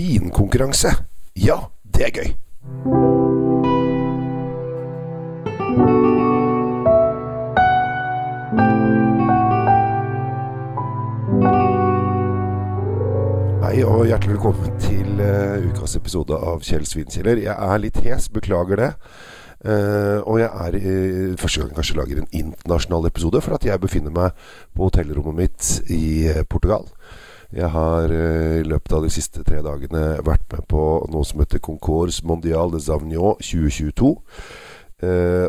vinkonkurranse. 0.00 0.88
Ja, 1.36 1.56
det 1.84 2.06
er 2.06 2.12
gøy. 2.16 2.28
Hei 13.60 13.82
og 13.86 14.06
hjertelig 14.08 14.38
velkommen 14.38 14.72
til 14.80 15.20
uh, 15.20 15.60
ukas 15.68 15.98
episode 16.00 16.34
av 16.34 16.64
Kjell 16.64 16.88
Svinkjeller. 16.88 17.44
Jeg 17.44 17.54
er 17.54 17.84
litt 17.84 18.00
hes, 18.06 18.32
beklager 18.32 18.80
det. 18.80 18.90
Uh, 19.60 20.24
og 20.24 20.40
jeg 20.40 20.48
er 20.48 20.78
uh, 20.80 21.36
første 21.38 21.60
gang 21.60 21.76
kanskje 21.76 22.00
lager 22.00 22.22
en 22.22 22.30
internasjonal 22.32 23.10
episode, 23.12 23.44
for 23.44 23.60
at 23.60 23.68
jeg 23.68 23.84
befinner 23.84 24.16
meg 24.16 24.46
på 24.72 24.88
hotellrommet 24.88 25.42
mitt 25.44 25.92
i 25.92 26.30
Portugal. 26.48 26.88
Jeg 27.50 27.70
har 27.74 28.12
i 28.14 28.62
løpet 28.62 28.92
av 28.94 29.02
de 29.02 29.10
siste 29.10 29.42
tre 29.46 29.58
dagene 29.66 30.20
vært 30.26 30.44
med 30.52 30.66
på 30.70 30.82
noe 31.10 31.26
som 31.26 31.42
heter 31.42 31.58
Concours 31.58 32.20
Mondial 32.22 32.70
de 32.70 32.80
Savignon 32.82 33.40
2022. 33.42 34.10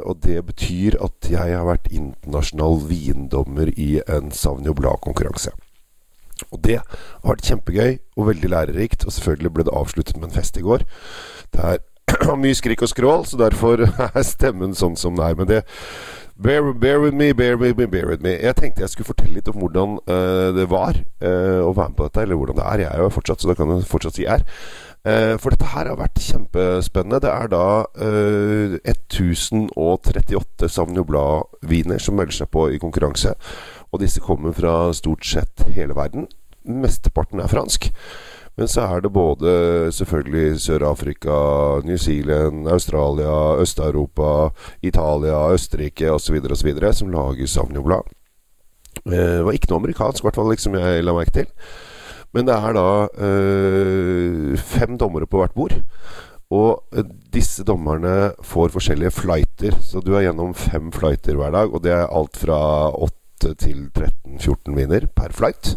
og 0.08 0.16
det 0.24 0.40
betyr 0.48 0.96
at 1.04 1.28
jeg 1.30 1.54
har 1.54 1.68
vært 1.68 1.92
internasjonal 1.92 2.80
vindommer 2.88 3.70
i 3.76 4.00
en 4.08 4.32
Savnio 4.32 4.74
Blad-konkurranse. 4.74 5.52
Og 6.50 6.62
det 6.66 6.80
har 6.82 7.28
vært 7.28 7.46
kjempegøy 7.46 8.00
og 8.18 8.28
veldig 8.32 8.50
lærerikt. 8.50 9.06
Og 9.06 9.14
selvfølgelig 9.14 9.54
ble 9.54 9.68
det 9.68 9.78
avsluttet 9.78 10.18
med 10.18 10.30
en 10.30 10.38
fest 10.40 10.58
i 10.58 10.66
går. 10.66 10.86
Det 11.54 11.68
er 11.68 12.36
mye 12.44 12.58
skrik 12.58 12.82
og 12.82 12.92
skrål, 12.92 13.28
så 13.30 13.40
derfor 13.40 13.86
er 14.08 14.26
stemmen 14.26 14.76
sånn 14.78 14.98
som 15.00 15.18
den 15.18 15.28
er. 15.28 15.38
Men 15.38 15.52
det 15.52 15.62
Bear, 16.42 16.74
bear, 16.74 17.00
with 17.00 17.14
me, 17.14 17.34
bear 17.34 17.56
with 17.56 17.78
me, 17.78 17.86
bear 17.86 18.08
with 18.08 18.24
me. 18.24 18.32
Jeg 18.42 18.56
tenkte 18.58 18.82
jeg 18.82 18.90
skulle 18.90 19.12
fortelle 19.12 19.36
litt 19.36 19.50
om 19.52 19.60
hvordan 19.62 20.00
uh, 20.10 20.50
det 20.56 20.64
var 20.72 20.98
uh, 21.22 21.62
å 21.62 21.70
være 21.78 21.90
med 21.92 21.98
på 22.00 22.08
dette, 22.08 22.22
eller 22.24 22.40
hvordan 22.40 22.58
det 22.58 22.66
er. 22.66 22.82
Jeg 22.82 22.90
er 22.96 23.02
jo 23.04 23.14
fortsatt, 23.14 23.42
så 23.44 23.48
da 23.52 23.56
kan 23.60 23.70
jeg 23.70 23.86
fortsatt 23.92 24.18
si 24.18 24.26
er. 24.26 24.42
Uh, 25.06 25.38
for 25.38 25.54
dette 25.54 25.70
her 25.70 25.86
har 25.92 26.00
vært 26.00 26.18
kjempespennende. 26.26 27.22
Det 27.22 27.30
er 27.30 27.46
da 27.54 27.86
1038 28.90 30.66
Savnio 30.66 31.04
Blad-viner 31.06 32.02
som 32.02 32.18
melder 32.18 32.36
seg 32.40 32.50
på 32.58 32.62
i 32.74 32.82
konkurranse. 32.82 33.32
Og 33.94 34.02
disse 34.02 34.20
kommer 34.26 34.52
fra 34.58 34.90
stort 34.98 35.22
sett 35.28 35.56
hele 35.78 35.94
verden. 36.00 36.26
Mesteparten 36.66 37.38
er 37.46 37.54
fransk. 37.54 37.94
Men 38.60 38.68
så 38.68 38.84
er 38.84 39.02
det 39.02 39.14
både 39.16 39.52
selvfølgelig 39.96 40.60
Sør-Afrika, 40.62 41.36
New 41.88 41.98
Zealand, 41.98 42.68
Australia, 42.68 43.62
Øst-Europa, 43.62 44.52
Italia, 44.82 45.54
Østerrike 45.54 46.12
osv. 46.12 46.42
osv. 46.52 46.74
som 46.94 47.12
lager 47.12 47.48
Sauvignon 47.48 47.86
Blad. 47.86 48.12
Eh, 49.06 49.38
det 49.38 49.46
var 49.48 49.56
ikke 49.56 49.72
noe 49.72 49.82
amerikansk, 49.86 50.22
i 50.22 50.28
hvert 50.28 50.42
fall, 50.42 50.52
liksom 50.52 50.76
jeg 50.78 51.06
la 51.06 51.16
merke 51.16 51.38
til. 51.40 51.48
Men 52.36 52.48
det 52.48 52.56
er 52.56 52.76
da 52.76 52.90
øh, 53.28 54.58
fem 54.58 54.98
dommere 55.00 55.28
på 55.28 55.42
hvert 55.42 55.56
bord. 55.56 55.76
Og 56.52 56.84
eh, 56.96 57.08
disse 57.34 57.64
dommerne 57.68 58.34
får 58.44 58.72
forskjellige 58.76 59.16
flighter. 59.16 59.76
Så 59.84 60.04
du 60.04 60.14
er 60.16 60.28
gjennom 60.28 60.54
fem 60.56 60.92
flighter 60.96 61.40
hver 61.40 61.56
dag. 61.56 61.72
Og 61.72 61.84
det 61.84 61.96
er 61.96 62.08
alt 62.08 62.40
fra 62.40 62.60
8 62.96 63.56
til 63.60 63.88
13-14 63.98 64.76
viner 64.78 65.08
per 65.16 65.36
flight. 65.36 65.76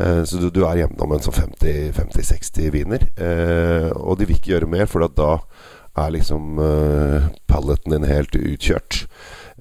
Eh, 0.00 0.22
så 0.28 0.40
du, 0.40 0.50
du, 0.50 0.62
er 0.68 0.82
gjennom 0.82 1.14
en 1.14 1.24
sånn 1.24 1.56
50-60 1.56 2.70
viner. 2.74 3.08
Eh, 3.16 3.88
og 3.96 4.20
de 4.20 4.28
vil 4.28 4.38
ikke 4.38 4.54
gjøre 4.56 4.70
mer, 4.70 4.86
for 4.90 5.06
da 5.06 5.36
er 5.96 6.12
liksom 6.12 6.60
eh, 6.60 7.28
palleten 7.48 7.94
din 7.94 8.08
helt 8.08 8.36
utkjørt. 8.36 9.06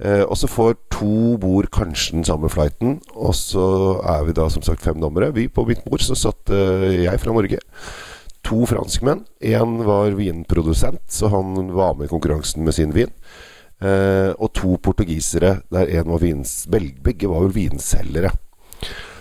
Eh, 0.03 0.23
og 0.25 0.35
så 0.39 0.49
får 0.51 0.75
to 0.91 1.37
bord 1.39 1.69
kanskje 1.75 2.17
den 2.17 2.27
samme 2.27 2.51
flighten, 2.51 2.99
og 3.15 3.31
så 3.37 3.67
er 4.03 4.27
vi 4.27 4.35
da 4.35 4.49
som 4.51 4.65
sagt 4.65 4.83
fem 4.83 4.99
dommere. 5.01 5.31
Vi 5.35 5.47
på 5.47 5.65
mitt 5.67 5.85
bord 5.87 6.03
så 6.03 6.17
satt 6.19 6.51
eh, 6.51 7.05
jeg 7.05 7.23
fra 7.23 7.35
Norge. 7.35 7.61
To 8.45 8.65
franskmenn. 8.69 9.23
Én 9.41 9.79
var 9.87 10.13
vinprodusent, 10.19 11.07
så 11.09 11.31
han 11.33 11.71
var 11.73 11.95
med 11.95 12.09
i 12.09 12.13
konkurransen 12.13 12.67
med 12.67 12.75
sin 12.77 12.93
vin. 12.95 13.13
Eh, 13.83 14.31
og 14.35 14.51
to 14.55 14.75
portugisere, 14.83 15.61
der 15.71 15.89
en 15.99 16.11
var 16.11 16.21
vins, 16.23 16.65
begge 16.71 17.31
var 17.31 17.47
vel 17.47 17.55
vinselgere. 17.55 18.35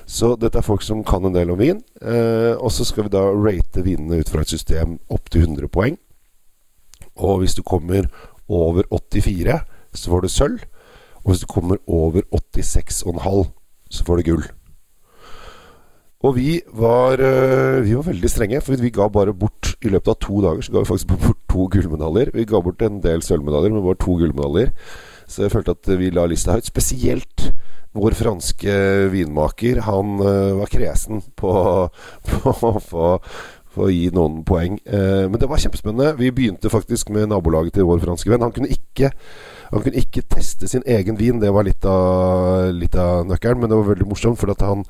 Så 0.07 0.35
dette 0.37 0.61
er 0.61 0.67
folk 0.67 0.85
som 0.85 1.03
kan 1.07 1.25
en 1.25 1.35
del 1.35 1.53
om 1.53 1.61
vin. 1.61 1.81
Eh, 2.03 2.53
og 2.55 2.73
så 2.73 2.85
skal 2.85 3.07
vi 3.07 3.15
da 3.15 3.25
rate 3.33 3.85
vinene 3.85 4.21
ut 4.21 4.31
fra 4.31 4.45
et 4.45 4.53
system 4.53 4.99
opp 5.13 5.31
til 5.33 5.47
100 5.47 5.71
poeng. 5.73 5.97
Og 7.15 7.41
hvis 7.43 7.57
du 7.57 7.63
kommer 7.63 8.09
over 8.49 8.85
84, 8.91 9.61
så 9.95 10.11
får 10.11 10.25
du 10.25 10.29
sølv. 10.29 10.67
Og 11.25 11.33
hvis 11.33 11.45
du 11.45 11.49
kommer 11.49 11.81
over 11.89 12.27
86,5, 12.35 13.49
så 13.91 14.05
får 14.05 14.21
du 14.21 14.29
gull. 14.29 14.45
Og 16.25 16.37
vi 16.39 16.61
var, 16.73 17.21
eh, 17.21 17.83
vi 17.85 17.95
var 17.95 18.07
veldig 18.09 18.31
strenge, 18.31 18.61
for 18.65 18.77
vi 18.81 18.91
ga 18.91 19.09
bare 19.09 19.35
bort 19.37 19.77
I 19.85 19.91
løpet 19.93 20.09
av 20.09 20.21
to 20.21 20.41
dager 20.41 20.63
så 20.63 20.73
ga 20.73 20.81
vi 20.81 20.89
faktisk 20.89 21.09
bort 21.09 21.41
to 21.53 21.67
gullmedaljer. 21.69 22.31
Vi 22.33 22.45
ga 22.49 22.61
bort 22.61 22.81
en 22.81 23.01
del 23.05 23.21
sølvmedaljer, 23.21 23.73
men 23.73 23.85
bare 23.85 24.01
to 24.01 24.17
gullmedaljer. 24.17 24.73
Så 25.27 25.47
jeg 25.47 25.55
følte 25.55 25.77
at 25.77 25.91
vi 26.01 26.13
la 26.15 26.27
lista 26.31 26.57
høyt. 26.57 26.69
Spesielt 26.71 27.49
vår 27.95 28.17
franske 28.19 28.77
vinmaker. 29.13 29.85
Han 29.89 30.17
uh, 30.21 30.61
var 30.61 30.73
kresen 30.73 31.23
på, 31.39 31.53
på, 32.29 32.55
på, 32.91 33.19
for 33.75 33.89
å 33.89 33.93
gi 33.93 34.07
noen 34.15 34.43
poeng. 34.47 34.79
Eh, 34.87 35.27
men 35.27 35.39
det 35.41 35.49
var 35.51 35.61
kjempespennende. 35.63 36.15
Vi 36.21 36.31
begynte 36.35 36.71
faktisk 36.71 37.11
med 37.15 37.33
nabolaget 37.33 37.75
til 37.79 37.89
vår 37.89 38.05
franske 38.05 38.31
venn. 38.31 38.45
Han 38.45 38.55
kunne 38.55 38.71
ikke 38.71 39.11
han 39.75 39.83
kunne 39.83 39.99
ikke 39.99 40.23
teste 40.31 40.69
sin 40.71 40.85
egen 40.87 41.17
vin. 41.19 41.41
Det 41.43 41.51
var 41.51 41.67
litt 41.67 41.83
av, 41.89 42.69
litt 42.77 42.95
av 43.01 43.25
nøkkelen, 43.27 43.59
men 43.59 43.73
det 43.73 43.79
var 43.81 43.89
veldig 43.89 44.07
morsomt. 44.07 44.39
For 44.39 44.53
han, 44.61 44.85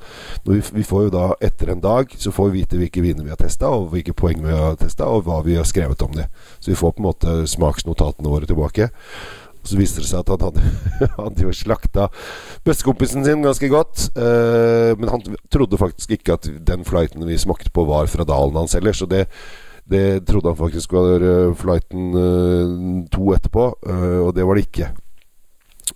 vi, 0.45 0.59
vi, 0.75 0.85
får 0.85 1.07
jo 1.07 1.13
da 1.15 1.23
etter 1.41 1.71
en 1.73 1.81
dag 1.81 2.11
Så 2.21 2.33
får 2.35 2.51
vi 2.51 2.61
vite 2.61 2.77
hvilke 2.77 3.01
viner 3.01 3.25
vi 3.25 3.33
har 3.33 3.39
testa, 3.41 3.71
og 3.73 3.89
hvilke 3.95 4.13
poeng 4.13 4.43
vi 4.45 4.53
har 4.53 4.77
testa, 4.77 5.07
og 5.09 5.25
hva 5.25 5.39
vi 5.47 5.57
har 5.57 5.65
skrevet 5.65 6.05
om 6.05 6.13
dem. 6.13 6.29
Så 6.59 6.73
vi 6.73 6.77
får 6.77 6.93
på 6.93 7.01
en 7.01 7.09
måte 7.09 7.35
smaksnotatene 7.49 8.29
våre 8.29 8.49
tilbake. 8.51 8.91
Og 9.65 9.71
så 9.71 9.79
viste 9.79 10.03
det 10.03 10.11
seg 10.11 10.21
at 10.21 10.29
han 10.29 10.43
hadde, 10.45 10.63
hadde 11.17 11.45
jo 11.47 11.53
slakta 11.57 12.07
bestekompisen 12.67 13.25
sin 13.25 13.41
ganske 13.41 13.69
godt. 13.71 14.11
Eh, 14.13 14.93
men 14.99 15.09
han 15.09 15.25
trodde 15.49 15.81
faktisk 15.81 16.13
ikke 16.13 16.37
at 16.37 16.49
den 16.69 16.85
flighten 16.85 17.25
vi 17.25 17.39
smakte 17.41 17.73
på, 17.73 17.87
var 17.89 18.05
fra 18.11 18.27
dalen 18.29 18.61
hans 18.61 18.77
heller. 18.77 18.93
Så 18.93 19.09
det 19.09 19.25
det 19.85 20.25
trodde 20.25 20.49
han 20.49 20.57
faktisk 20.57 20.95
var 20.97 21.21
uh, 21.21 21.53
flighten 21.53 22.13
uh, 22.17 23.03
to 23.13 23.33
etterpå, 23.35 23.67
uh, 23.85 24.21
og 24.25 24.31
det 24.33 24.45
var 24.45 24.57
det 24.57 24.65
ikke. 24.65 24.93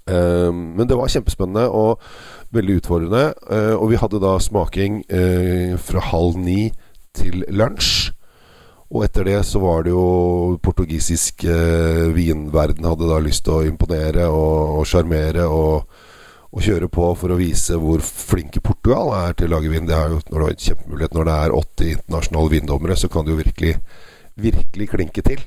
men 0.09 0.87
det 0.89 0.95
var 0.97 1.09
kjempespennende 1.09 1.67
og 1.69 1.99
veldig 2.53 2.75
utfordrende. 2.79 3.33
og 3.77 3.89
vi 3.91 3.97
hadde 4.01 4.21
da 4.21 4.39
smaking 4.41 5.03
fra 5.77 6.01
halv 6.01 6.37
ni 6.37 6.71
til 7.13 7.43
lunsj. 7.49 8.09
Og 8.89 9.03
etter 9.05 9.27
det 9.27 9.39
så 9.45 9.61
var 9.61 9.83
det 9.85 9.91
jo 9.93 10.57
portugisisk 10.65 11.43
vinverden 12.15 12.87
hadde 12.89 13.09
da 13.09 13.19
lyst 13.21 13.43
til 13.45 13.59
å 13.59 13.65
imponere 13.67 14.25
og 14.33 14.81
sjarmere 14.89 15.45
og, 15.45 15.83
og 15.83 16.07
og, 16.49 16.63
kjøre 16.65 16.89
på 16.91 17.11
for 17.19 17.33
å 17.33 17.39
vise 17.39 17.77
hvor 17.77 18.01
flinke 18.05 18.61
Portugal 18.65 19.13
er 19.19 19.37
til 19.37 19.49
å 19.49 19.57
lage 19.57 19.71
vin. 19.71 19.87
Det 19.89 19.97
er 19.97 20.15
jo 20.15 20.21
når 20.29 20.35
du 20.35 20.45
har 20.45 20.55
en 20.55 20.65
kjempemulighet 20.65 21.15
når 21.17 21.29
det 21.29 21.37
er 21.37 21.55
80 21.59 21.93
internasjonale 21.95 22.53
vindommere, 22.55 22.97
så 22.97 23.09
kan 23.11 23.25
det 23.25 23.33
jo 23.35 23.41
virkelig, 23.43 23.75
virkelig 24.49 24.89
klinke 24.95 25.25
til. 25.25 25.45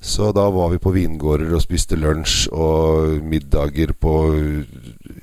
Så 0.00 0.30
da 0.32 0.46
var 0.48 0.70
vi 0.72 0.78
på 0.80 0.94
vingårder 0.94 1.50
og 1.52 1.60
spiste 1.60 1.98
lunsj 2.00 2.46
og 2.56 3.18
middager 3.20 3.92
på 3.92 4.14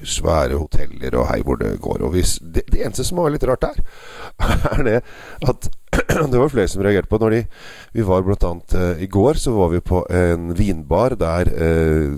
svære 0.06 0.59
hoteller 0.59 1.17
og 1.17 1.25
hei 1.31 1.40
hvor 1.41 1.57
det 1.57 1.72
går. 1.81 2.03
Og 2.06 2.13
vi, 2.13 2.22
det, 2.22 2.67
det, 2.69 2.84
eneste 2.84 3.07
som 3.07 3.23
var 3.23 3.34
litt 3.34 3.47
rart 3.50 3.66
der, 3.66 3.81
er 4.75 4.85
det 4.85 5.00
at 5.50 5.72
det 6.31 6.41
var 6.41 6.53
flere 6.53 6.72
som 6.72 6.83
reagerte 6.85 7.11
på 7.11 7.19
når 7.22 7.35
de, 7.35 7.41
Vi 7.97 8.05
var 8.07 8.25
annet 8.25 8.78
uh, 8.78 9.01
I 9.01 9.09
går 9.11 9.41
så 9.41 9.55
var 9.55 9.73
vi 9.73 9.83
på 9.83 10.03
en 10.09 10.53
vinbar 10.57 11.17
der 11.19 11.51
uh, 11.53 12.17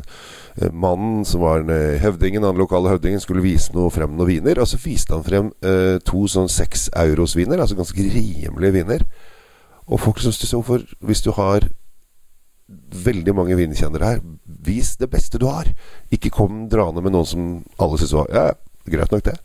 Eh, 0.62 0.72
mannen 0.72 1.26
som 1.26 1.42
var 1.42 1.64
eh, 1.72 2.00
høvdingen, 2.02 2.44
den 2.44 2.60
lokale 2.60 2.90
høvdingen, 2.90 3.22
skulle 3.24 3.44
vise 3.44 3.74
noe 3.76 3.92
frem 3.94 4.16
noen 4.18 4.30
viner. 4.30 4.60
Og 4.60 4.68
så 4.68 4.80
viste 4.82 5.16
han 5.16 5.26
frem 5.26 5.52
eh, 5.64 5.98
to 6.06 6.26
sånn 6.28 6.50
seks 6.52 6.90
euros-viner, 7.00 7.62
altså 7.62 7.78
ganske 7.80 8.08
rimelige 8.16 8.76
viner. 8.76 9.06
Og 9.90 10.02
folk 10.04 10.20
syntes 10.22 10.42
det 10.44 10.51
så 10.51 10.62
for 10.62 10.84
Hvis 11.00 11.24
du 11.25 11.31
har 11.34 11.66
veldig 12.69 13.34
mange 13.34 13.56
vinkjennere 13.57 14.06
her, 14.06 14.19
vis 14.46 14.96
det 15.00 15.10
beste 15.10 15.40
du 15.42 15.48
har. 15.50 15.72
Ikke 16.13 16.30
kom 16.34 16.68
draende 16.69 17.01
med 17.01 17.16
noen 17.16 17.25
som 17.25 17.46
alle 17.80 17.98
syntes 17.98 18.18
var 18.18 18.28
Ja, 18.34 18.44
greit 18.86 19.13
nok, 19.13 19.24
det. 19.25 19.38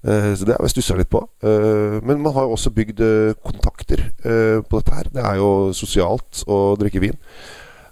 Uh, 0.00 0.32
så 0.32 0.46
det 0.48 0.56
har 0.56 0.64
jeg 0.64 0.74
stussa 0.74 0.98
litt 0.98 1.10
på. 1.12 1.22
Uh, 1.44 1.98
men 2.04 2.22
man 2.24 2.34
har 2.36 2.48
jo 2.48 2.56
også 2.56 2.72
bygd 2.74 3.02
uh, 3.04 3.32
kontakter 3.44 4.06
på 4.20 4.78
dette 4.78 4.94
her. 4.94 5.08
Det 5.12 5.24
er 5.24 5.40
jo 5.40 5.50
sosialt 5.76 6.44
å 6.48 6.60
drikke 6.80 7.02
vin. 7.02 7.18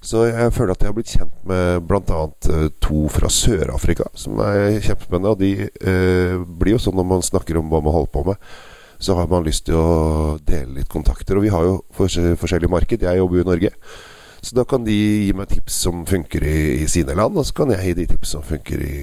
Så 0.05 0.29
jeg 0.29 0.53
føler 0.55 0.73
at 0.73 0.83
jeg 0.83 0.91
har 0.93 0.97
blitt 0.97 1.11
kjent 1.11 1.39
med 1.49 1.87
bl.a. 1.89 2.21
Eh, 2.53 2.67
to 2.83 3.07
fra 3.11 3.31
Sør-Afrika, 3.33 4.07
som 4.15 4.39
er 4.45 4.79
kjempespennende. 4.85 5.33
Og 5.35 5.41
de 5.41 5.67
eh, 5.67 6.37
blir 6.39 6.77
jo 6.77 6.83
sånn 6.83 6.97
når 6.99 7.09
man 7.15 7.25
snakker 7.27 7.59
om 7.59 7.73
hva 7.73 7.83
man 7.83 7.97
holder 7.97 8.13
på 8.15 8.23
med, 8.29 8.45
så 9.03 9.17
har 9.19 9.31
man 9.31 9.47
lyst 9.47 9.67
til 9.67 9.79
å 9.79 10.39
dele 10.47 10.79
litt 10.79 10.91
kontakter. 10.93 11.39
Og 11.39 11.47
vi 11.47 11.53
har 11.55 11.67
jo 11.67 11.81
forskjellige 11.99 12.71
marked. 12.71 13.03
Jeg 13.03 13.23
jobber 13.23 13.41
jo 13.41 13.47
i 13.47 13.51
Norge. 13.51 13.73
Så 14.39 14.55
da 14.55 14.63
kan 14.71 14.87
de 14.87 14.95
gi 14.95 15.35
meg 15.35 15.51
tips 15.51 15.81
som 15.89 16.07
funker 16.07 16.47
i, 16.47 16.59
i 16.85 16.87
sine 16.91 17.17
land, 17.19 17.35
og 17.35 17.47
så 17.47 17.57
kan 17.59 17.75
jeg 17.75 17.91
gi 17.91 17.99
de 17.99 18.07
tips 18.13 18.37
som 18.37 18.47
funker 18.47 18.85
i, 18.87 18.99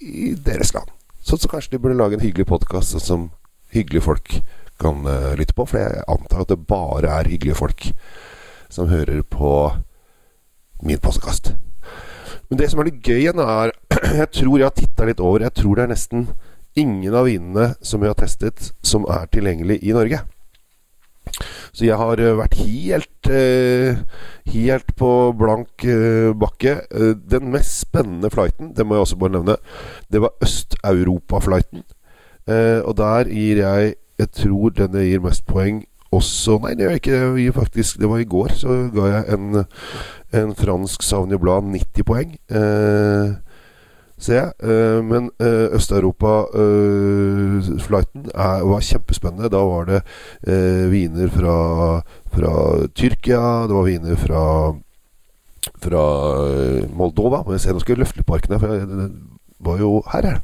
i 0.00 0.32
deres 0.40 0.72
land. 0.72 0.88
Sånn 1.20 1.40
så 1.40 1.50
kanskje 1.52 1.74
de 1.74 1.82
burde 1.82 1.98
lage 1.98 2.16
en 2.16 2.24
hyggelig 2.24 2.48
podkast, 2.48 2.94
sånn 2.94 3.04
som 3.04 3.24
hyggelige 3.74 4.06
folk 4.06 4.38
kan 4.80 5.04
uh, 5.04 5.34
lytte 5.36 5.56
på. 5.56 5.66
For 5.68 5.80
jeg 5.82 6.04
antar 6.08 6.44
at 6.44 6.52
det 6.52 6.60
bare 6.70 7.12
er 7.20 7.28
hyggelige 7.28 7.58
folk 7.58 7.90
som 8.72 8.88
hører 8.88 9.20
på 9.28 9.52
min 10.86 11.02
postkast. 11.02 11.52
Men 12.48 12.58
det 12.58 12.70
som 12.72 12.80
er 12.80 12.88
litt 12.88 13.04
gøy 13.04 13.18
igjen, 13.20 13.42
er 13.42 13.74
Jeg 14.20 14.30
tror 14.40 14.56
jeg 14.58 14.66
har 14.66 14.74
titta 14.74 15.06
litt 15.06 15.20
over. 15.20 15.44
Jeg 15.44 15.58
tror 15.60 15.76
det 15.76 15.84
er 15.84 15.92
nesten 15.92 16.28
ingen 16.78 17.14
av 17.14 17.28
vinene 17.28 17.74
som 17.84 18.00
vi 18.00 18.08
har 18.08 18.16
testet, 18.18 18.72
som 18.82 19.04
er 19.10 19.28
tilgjengelig 19.34 19.80
i 19.84 19.92
Norge. 19.94 20.22
Så 21.72 21.86
jeg 21.86 21.98
har 22.00 22.20
eh, 22.20 22.36
vært 22.38 22.58
helt 22.60 23.30
uh, 23.30 24.00
Helt 24.50 24.94
på 24.98 25.10
blank 25.38 25.84
uh, 25.86 26.32
bakke. 26.34 26.80
Den 27.30 27.52
mest 27.54 27.84
spennende 27.84 28.30
flighten, 28.32 28.74
det 28.76 28.86
må 28.86 28.96
jeg 28.96 29.06
også 29.06 29.20
bare 29.20 29.36
nevne, 29.38 29.56
det 30.10 30.22
var 30.24 30.34
Øst-Europa-flighten. 30.42 31.84
og 32.84 32.96
der 32.96 33.28
gir 33.28 33.56
jeg 33.56 33.94
Jeg 34.18 34.30
tror 34.32 34.70
denne 34.74 35.04
gir 35.04 35.20
mest 35.20 35.46
poeng 35.46 35.84
også 36.10 36.58
Nei, 36.62 36.74
det 36.74 36.84
gjør 36.84 36.96
jeg 36.96 37.02
ikke. 37.02 37.52
Faktisk, 37.60 38.00
det 38.00 38.08
var 38.10 38.18
i 38.18 38.24
går, 38.24 38.54
så 38.58 38.76
ga 38.94 39.06
jeg 39.06 39.36
en, 39.36 39.64
en 40.34 40.54
fransk 40.58 41.02
Sauvignon 41.06 41.40
Blad 41.40 41.70
90 41.70 42.06
poeng. 42.06 42.34
Eh, 42.50 43.30
ser 44.20 44.34
jeg. 44.36 44.52
Uh, 44.62 45.04
men 45.04 45.30
uh, 45.40 45.74
Øst-Europa-flighten 45.76 48.20
uh, 48.34 48.70
var 48.70 48.80
kjempespennende. 48.80 49.48
Da 49.52 49.58
var 49.64 49.84
det 49.88 50.00
viner 50.90 51.28
fra, 51.28 52.02
fra, 52.34 52.50
Tyrkia, 52.94 53.66
det 53.68 53.76
var 53.76 53.84
viner 53.84 54.16
fra, 54.16 54.72
fra 55.82 56.04
Moldova. 56.92 57.42
Men 57.48 57.58
se, 57.58 57.72
nå 57.72 57.78
skal 57.80 57.92
jeg 57.96 58.00
løfte 58.04 58.28
parken 58.28 58.52
her, 58.52 58.60
for 58.60 58.68
jeg, 58.74 58.86
var 59.60 59.78
jo 59.78 60.02
her, 60.12 60.26
jeg. 60.26 60.40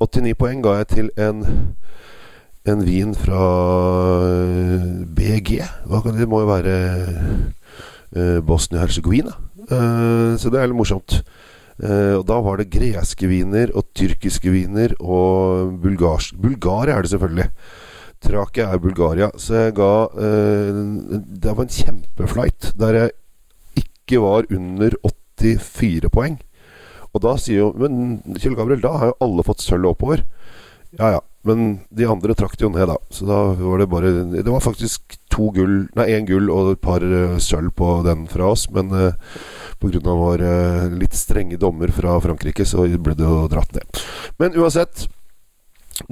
89 0.00 0.34
poeng 0.36 0.64
ga 0.64 0.72
jeg 0.76 0.86
til 0.86 1.10
en 1.16 1.44
en 2.66 2.82
vin 2.82 3.14
fra 3.14 3.46
BG. 5.16 5.62
Det 6.18 6.28
må 6.28 6.40
jo 6.42 6.46
være 6.50 6.74
Bosnia-Hercegovina. 8.42 9.30
så 10.36 10.50
det 10.50 10.60
er 10.60 10.66
litt 10.66 10.76
morsomt. 10.76 11.22
Uh, 11.76 12.16
og 12.20 12.24
Da 12.28 12.38
var 12.40 12.56
det 12.56 12.70
greske 12.72 13.28
viner 13.28 13.72
og 13.76 13.90
tyrkiske 13.96 14.48
viner 14.48 14.94
og 14.96 15.74
bulgarsk 15.82 16.38
Bulgaria 16.40 16.96
er 16.96 17.04
det 17.04 17.12
selvfølgelig. 17.12 17.50
Trakia 18.24 18.70
er 18.72 18.80
Bulgaria. 18.80 19.30
Så 19.36 19.66
jeg 19.66 19.76
ga 19.76 19.92
uh, 20.08 20.80
Det 21.20 21.52
var 21.52 21.66
en 21.66 21.76
kjempeflight 21.76 22.72
der 22.80 23.00
jeg 23.00 23.16
ikke 23.82 24.22
var 24.22 24.48
under 24.50 24.96
84 25.04 26.08
poeng. 26.12 26.40
Og 27.12 27.22
da 27.24 27.36
sier 27.40 27.64
jo 27.64 27.72
Men 27.76 28.20
Kjell 28.36 28.56
Gabriel, 28.56 28.82
da 28.84 28.96
har 29.00 29.12
jo 29.12 29.20
alle 29.24 29.44
fått 29.44 29.64
sølv 29.64 29.92
oppover. 29.92 30.24
Ja 30.98 31.16
ja. 31.16 31.24
Men 31.46 31.78
de 31.94 32.06
andre 32.10 32.34
trakk 32.34 32.56
det 32.58 32.64
jo 32.64 32.72
ned, 32.74 32.88
da. 32.90 32.96
Så 33.14 33.26
da 33.28 33.38
var 33.54 33.78
det 33.78 33.86
bare 33.86 34.10
Det 34.34 34.50
var 34.50 34.64
faktisk 34.64 35.14
to 35.30 35.52
gull 35.54 35.76
Nei, 35.94 36.08
én 36.16 36.26
gull 36.26 36.50
og 36.50 36.72
et 36.72 36.82
par 36.82 37.04
uh, 37.04 37.36
sølv 37.38 37.70
på 37.78 38.00
den 38.06 38.24
fra 38.30 38.48
oss. 38.50 38.66
Men 38.74 38.90
eh, 38.90 39.36
Pga. 39.78 40.00
vår 40.02 40.42
eh, 40.42 40.96
litt 40.96 41.14
strenge 41.14 41.58
dommer 41.60 41.92
fra 41.94 42.16
Frankrike, 42.24 42.64
så 42.66 42.86
ble 42.88 43.14
det 43.14 43.28
jo 43.28 43.44
dratt 43.52 43.76
ned. 43.76 44.02
Men 44.42 44.58
uansett. 44.58 45.06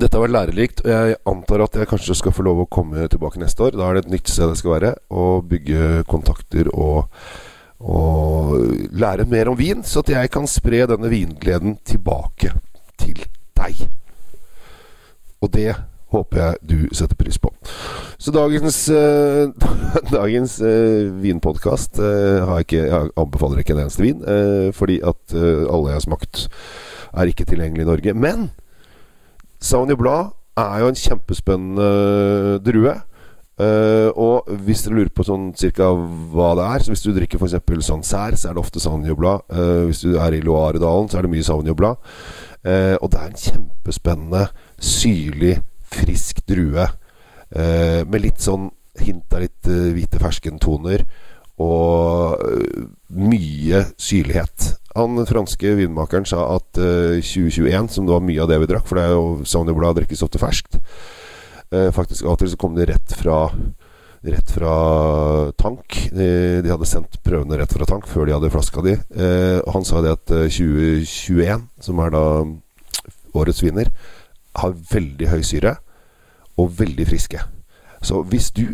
Dette 0.01 0.17
har 0.17 0.23
vært 0.23 0.33
lærerikt, 0.33 0.79
og 0.81 0.89
jeg 0.89 1.17
antar 1.29 1.61
at 1.61 1.75
jeg 1.77 1.89
kanskje 1.91 2.15
skal 2.17 2.33
få 2.33 2.47
lov 2.47 2.63
å 2.63 2.69
komme 2.73 3.05
tilbake 3.13 3.41
neste 3.43 3.67
år. 3.67 3.75
Da 3.77 3.89
er 3.89 3.99
det 3.99 4.07
et 4.07 4.15
nytt 4.15 4.31
sted 4.33 4.49
jeg 4.49 4.63
skal 4.63 4.77
være, 4.79 4.93
og 5.13 5.45
bygge 5.51 6.07
kontakter 6.09 6.71
og, 6.73 7.13
og 7.85 8.55
lære 8.97 9.29
mer 9.29 9.53
om 9.53 9.59
vin, 9.61 9.85
så 9.85 10.01
at 10.01 10.15
jeg 10.15 10.33
kan 10.33 10.49
spre 10.49 10.87
denne 10.89 11.13
vingleden 11.13 11.77
tilbake 11.85 12.55
til 12.97 13.27
deg. 13.61 13.85
Og 15.45 15.53
det 15.53 15.75
håper 16.15 16.41
jeg 16.41 16.59
du 16.71 16.77
setter 16.95 17.19
pris 17.19 17.39
på. 17.43 17.51
Så 18.23 18.33
dagens, 18.35 18.79
eh, 18.89 19.51
dagens 20.19 20.57
eh, 20.65 21.11
vinpodkast 21.23 22.01
eh, 22.01 22.53
jeg 22.71 23.11
anbefaler 23.21 23.61
ikke 23.61 23.75
en 23.77 23.85
eneste 23.85 24.05
vin, 24.05 24.23
uh, 24.23 24.71
fordi 24.75 25.01
at 25.05 25.35
alle 25.35 25.91
jeg 25.91 25.99
har 25.99 26.05
smakt, 26.05 26.47
er 27.15 27.31
ikke 27.31 27.47
tilgjengelig 27.49 27.85
i 27.85 27.91
Norge. 27.91 28.15
Men 28.15 28.47
Sauvignon 29.61 29.99
Blad 29.99 30.33
er 30.61 30.79
jo 30.83 30.93
en 30.93 30.99
kjempespennende 30.99 31.91
drue. 32.65 32.95
Uh, 33.55 34.11
og 34.19 34.49
hvis 34.67 34.83
dere 34.83 34.97
lurer 34.97 35.13
på 35.15 35.23
sånn 35.23 35.53
cirka 35.55 35.87
hva 35.95 36.49
det 36.59 36.65
er 36.67 36.83
Så 36.83 36.91
Hvis 36.91 37.05
du 37.05 37.13
drikker 37.15 37.39
f.eks. 37.39 37.87
Sancerre, 37.87 38.35
så 38.35 38.49
er 38.51 38.57
det 38.57 38.65
ofte 38.65 38.83
Sauvignon 38.83 39.19
Blad. 39.19 39.45
Uh, 39.47 39.87
hvis 39.87 40.03
du 40.03 40.17
er 40.19 40.35
i 40.35 40.43
Loire-dalen, 40.43 41.07
så 41.11 41.21
er 41.21 41.27
det 41.27 41.31
mye 41.37 41.47
Sauvignon 41.47 41.79
Blad. 41.79 42.11
Uh, 42.67 42.97
og 42.99 43.13
det 43.13 43.21
er 43.21 43.31
en 43.31 43.43
kjempespennende, 43.45 44.49
syrlig 44.85 45.59
frisk 45.95 46.45
drue. 46.49 46.87
Eh, 47.55 48.01
med 48.07 48.25
litt 48.25 48.43
sånn 48.43 48.71
hint 49.03 49.35
av 49.35 49.43
litt 49.43 49.69
uh, 49.71 49.91
hvite 49.95 50.21
ferskentoner. 50.23 51.05
Og 51.63 52.41
uh, 52.41 52.87
mye 53.15 53.85
syrlighet. 54.01 54.73
Han 54.95 55.23
franske 55.27 55.75
vinmakeren 55.79 56.27
sa 56.29 56.49
at 56.57 56.81
uh, 56.81 57.21
2021, 57.21 57.91
som 57.95 58.07
det 58.07 58.15
var 58.15 58.27
mye 58.27 58.43
av 58.43 58.51
det 58.51 58.61
vi 58.63 58.71
drakk, 58.71 58.87
for 58.89 58.99
det 58.99 59.07
er 59.07 59.15
jo 59.15 59.47
Sauvignon 59.47 59.81
Blad 59.81 60.01
drikkes 60.01 60.25
ofte 60.27 60.43
ferskt 60.43 60.81
Faktisk 61.75 62.23
av 62.23 62.37
og 62.37 62.39
til 62.39 62.53
så 62.53 62.59
kom 62.61 62.77
det 62.77 62.85
rett 62.87 63.15
fra 63.19 63.49
Rett 64.25 64.51
fra 64.55 64.75
tank. 65.59 65.97
De, 66.15 66.29
de, 66.63 66.71
hadde 66.71 66.87
sendt 66.87 67.19
prøvene 67.27 67.59
rett 67.59 67.73
fra 67.75 67.89
tank 67.89 68.07
før 68.09 68.29
de 68.29 68.33
hadde 68.37 68.51
flaska 68.55 68.81
di. 68.87 68.95
han 69.75 69.85
sa 69.85 70.01
det 70.01 70.15
at 70.15 70.31
2021, 70.31 71.67
som 71.85 72.01
er 72.01 72.15
da 72.15 72.23
årets 73.37 73.61
vinner, 73.61 73.91
har 74.55 74.77
veldig 74.91 75.29
høy 75.33 75.43
syre 75.47 75.77
og 76.61 76.75
veldig 76.79 77.07
friske. 77.09 77.41
Så 78.05 78.23
hvis 78.31 78.51
du 78.55 78.67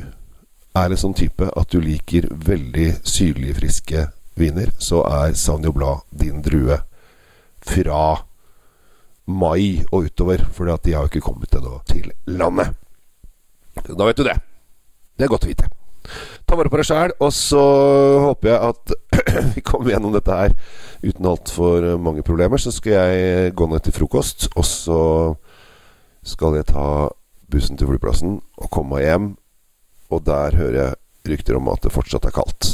er 0.77 0.91
en 0.91 1.01
sånn 1.01 1.17
type 1.17 1.49
at 1.49 1.73
du 1.73 1.81
liker 1.83 2.29
veldig 2.31 3.01
syrlige, 3.07 3.57
friske 3.59 4.07
viner, 4.39 4.73
så 4.79 5.03
er 5.09 5.37
Sauvignon 5.39 5.77
Blad 5.77 6.05
din 6.11 6.43
drue 6.45 6.81
fra 7.67 8.03
mai 9.31 9.85
og 9.91 10.11
utover. 10.11 10.45
For 10.53 10.71
de 10.71 10.95
har 10.95 11.07
jo 11.07 11.13
ikke 11.13 11.27
kommet 11.27 11.55
ennå 11.55 11.81
til 11.89 12.11
landet. 12.27 12.75
Da 13.87 14.07
vet 14.07 14.19
du 14.19 14.27
det. 14.27 14.39
Det 15.17 15.27
er 15.27 15.33
godt 15.33 15.47
å 15.47 15.53
vite. 15.53 15.69
Ta 16.49 16.57
vare 16.59 16.71
på 16.73 16.81
deg 16.81 16.89
sjæl, 16.89 17.13
og 17.23 17.31
så 17.35 17.61
håper 18.25 18.51
jeg 18.51 18.71
at 18.73 18.95
vi 19.55 19.63
kommer 19.63 19.93
gjennom 19.93 20.15
dette 20.17 20.35
her 20.35 20.55
uten 21.05 21.29
altfor 21.29 21.87
mange 22.03 22.25
problemer. 22.27 22.59
Så 22.59 22.73
skal 22.75 22.97
jeg 22.97 23.55
gå 23.55 23.69
ned 23.71 23.85
til 23.85 23.95
frokost, 23.95 24.49
og 24.57 24.67
så 24.67 25.01
skal 26.27 26.59
jeg 26.59 26.69
ta 26.71 27.11
bussen 27.51 27.79
til 27.79 27.91
flyplassen 27.91 28.39
og 28.61 28.71
komme 28.73 28.97
meg 28.97 29.07
hjem. 29.07 29.29
Og 30.11 30.25
der 30.27 30.57
hører 30.59 30.79
jeg 30.81 30.99
rykter 31.31 31.59
om 31.59 31.69
at 31.73 31.85
det 31.85 31.95
fortsatt 31.95 32.27
er 32.27 32.35
kaldt. 32.35 32.71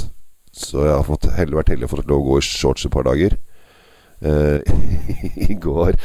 Så 0.56 0.86
jeg 0.86 0.94
har 0.94 1.04
fått, 1.04 1.28
heller 1.36 1.60
vært 1.60 1.74
heldig 1.74 1.88
og 1.88 1.96
fått 1.96 2.08
lov 2.08 2.22
å 2.22 2.28
gå 2.30 2.38
i 2.40 2.46
shorts 2.46 2.86
et 2.88 2.94
par 2.94 3.04
dager. 3.08 3.36
Eh, 4.24 4.64
I 5.50 5.56
går 5.60 5.98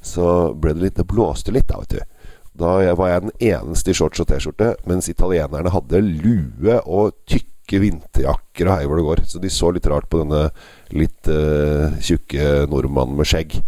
så 0.00 0.54
ble 0.56 0.72
det 0.72 0.86
litt 0.86 0.96
Det 0.96 1.04
blåste 1.10 1.52
litt, 1.52 1.68
da, 1.68 1.82
vet 1.82 1.98
du. 1.98 2.32
Da 2.58 2.72
var 2.98 3.12
jeg 3.12 3.26
den 3.26 3.36
eneste 3.52 3.92
i 3.92 3.98
shorts 3.98 4.22
og 4.24 4.30
T-skjorte, 4.30 4.72
mens 4.88 5.10
italienerne 5.12 5.70
hadde 5.70 6.00
lue 6.02 6.80
og 6.88 7.14
tykke 7.28 7.82
vinterjakker 7.84 8.66
og 8.66 8.74
hei 8.74 8.88
hvor 8.88 8.98
det 8.98 9.06
går. 9.10 9.24
Så 9.30 9.42
de 9.42 9.52
så 9.52 9.70
litt 9.74 9.86
rart 9.86 10.08
på 10.10 10.24
denne 10.24 10.48
litt 10.90 11.30
uh, 11.30 11.94
tjukke 12.02 12.66
nordmannen 12.72 13.20
med 13.20 13.30
skjegg. 13.30 13.60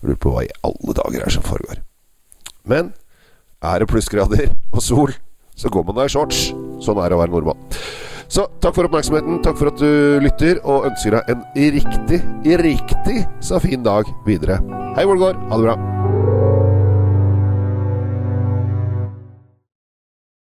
Lurer 0.00 0.22
på 0.22 0.32
hva 0.32 0.46
i 0.46 0.52
alle 0.64 0.96
dager 1.02 1.26
er 1.26 1.36
som 1.36 1.44
foregår. 1.44 1.82
Men 2.68 2.92
er 3.64 3.82
det 3.82 3.90
plussgrader 3.90 4.50
og 4.72 4.84
sol, 4.84 5.14
så 5.56 5.72
går 5.72 5.84
man 5.88 6.00
da 6.00 6.08
i 6.08 6.12
shorts. 6.12 6.50
Sånn 6.80 7.00
er 7.00 7.12
det 7.12 7.18
å 7.18 7.22
være 7.22 7.34
nordmann. 7.34 7.68
Så 8.30 8.46
takk 8.62 8.76
for 8.76 8.86
oppmerksomheten, 8.86 9.40
takk 9.42 9.58
for 9.58 9.72
at 9.72 9.80
du 9.82 10.20
lytter, 10.22 10.60
og 10.62 10.86
ønsker 10.92 11.18
deg 11.18 11.32
en 11.34 11.46
riktig, 11.76 12.20
riktig 12.62 13.24
så 13.42 13.58
fin 13.62 13.82
dag 13.82 14.06
videre. 14.28 14.60
Hei 14.94 15.08
går. 15.08 15.48
Ha 15.50 15.58
det 15.58 15.66
bra. 15.66 15.89